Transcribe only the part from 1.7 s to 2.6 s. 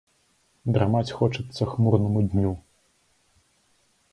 хмурнаму дню.